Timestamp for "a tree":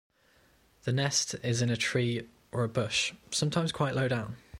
1.69-2.27